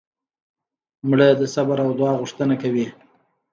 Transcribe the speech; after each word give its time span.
مړه 1.09 1.27
د 1.39 1.41
صبر 1.53 1.77
او 1.85 1.91
دعا 1.99 2.13
غوښتنه 2.21 2.55
کوي 2.61 2.87